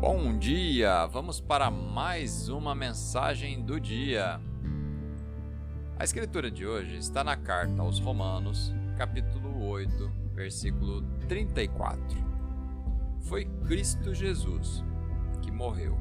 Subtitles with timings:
[0.00, 1.06] Bom dia!
[1.06, 4.40] Vamos para mais uma mensagem do dia.
[5.98, 12.00] A escritura de hoje está na carta aos Romanos, capítulo 8, versículo 34.
[13.22, 14.84] Foi Cristo Jesus
[15.40, 15.98] que morreu,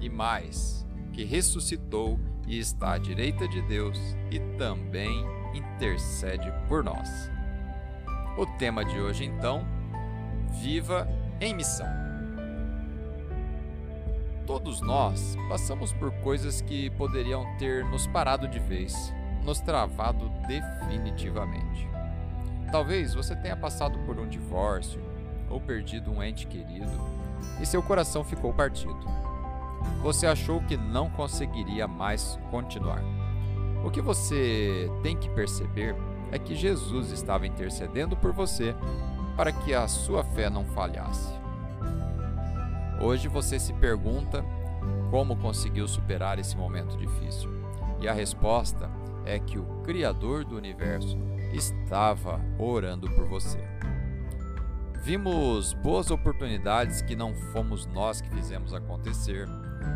[0.00, 3.98] e mais, que ressuscitou e está à direita de Deus
[4.30, 7.08] e também intercede por nós.
[8.38, 9.66] O tema de hoje, então,
[10.60, 11.08] Viva
[11.40, 11.86] em Missão.
[14.46, 19.12] Todos nós passamos por coisas que poderiam ter nos parado de vez,
[19.44, 21.88] nos travado definitivamente.
[22.70, 25.00] Talvez você tenha passado por um divórcio
[25.48, 26.90] ou perdido um ente querido
[27.60, 29.06] e seu coração ficou partido.
[30.02, 33.02] Você achou que não conseguiria mais continuar.
[33.84, 35.96] O que você tem que perceber
[36.30, 38.74] é que Jesus estava intercedendo por você
[39.36, 41.32] para que a sua fé não falhasse.
[43.00, 44.44] Hoje você se pergunta
[45.10, 47.50] como conseguiu superar esse momento difícil.
[48.00, 48.90] E a resposta
[49.24, 51.18] é que o Criador do universo
[51.52, 53.58] estava orando por você.
[55.04, 59.48] Vimos boas oportunidades que não fomos nós que fizemos acontecer,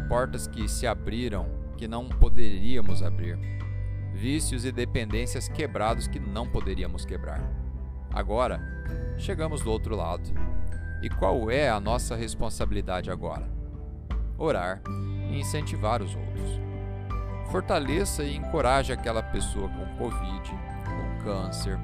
[0.08, 3.38] portas que se abriram que não poderíamos abrir,
[4.12, 7.65] vícios e dependências quebrados que não poderíamos quebrar.
[8.16, 8.58] Agora,
[9.18, 10.30] chegamos do outro lado
[11.02, 13.46] e qual é a nossa responsabilidade agora?
[14.38, 14.80] Orar
[15.30, 16.58] e incentivar os outros.
[17.50, 21.78] Fortaleça e encoraje aquela pessoa com Covid, com câncer.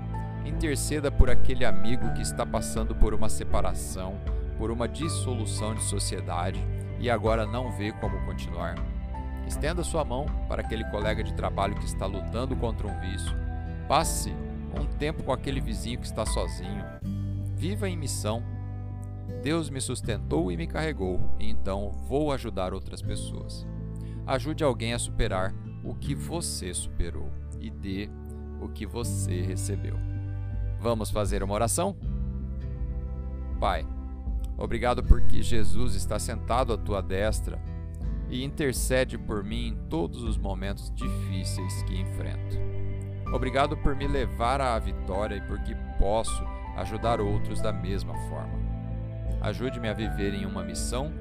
[0.47, 4.19] Interceda por aquele amigo que está passando por uma separação,
[4.57, 6.67] por uma dissolução de sociedade
[6.99, 8.77] e agora não vê como continuar.
[9.47, 13.37] Estenda sua mão para aquele colega de trabalho que está lutando contra um vício.
[13.87, 14.35] Passe
[14.81, 16.85] um tempo com aquele vizinho que está sozinho.
[17.57, 18.43] Viva em missão
[19.43, 23.67] Deus me sustentou e me carregou, então vou ajudar outras pessoas.
[24.25, 25.53] Ajude alguém a superar
[25.83, 27.29] o que você superou
[27.61, 28.09] e dê
[28.61, 29.97] o que você recebeu.
[30.81, 31.97] Vamos fazer uma oração?
[33.59, 33.85] Pai,
[34.57, 37.61] obrigado porque Jesus está sentado à tua destra
[38.31, 42.57] e intercede por mim em todos os momentos difíceis que enfrento.
[43.33, 46.45] Obrigado por me levar à vitória e porque posso
[46.77, 48.61] ajudar outros da mesma forma.
[49.41, 51.13] Ajude-me a viver em uma missão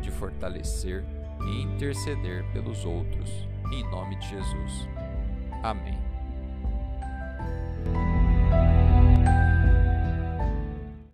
[0.00, 1.04] de fortalecer
[1.46, 3.30] e interceder pelos outros.
[3.72, 4.88] Em nome de Jesus.
[5.62, 5.99] Amém.